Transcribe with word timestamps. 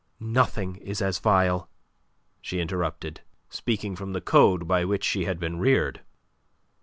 "Nothing 0.19 0.77
is 0.77 0.99
as 0.99 1.19
vile," 1.19 1.69
she 2.41 2.59
interrupted, 2.59 3.21
speaking 3.51 3.95
from 3.95 4.13
the 4.13 4.19
code 4.33 4.67
by 4.67 4.83
which 4.83 5.03
she 5.03 5.25
had 5.25 5.39
been 5.39 5.59
reared. 5.59 6.01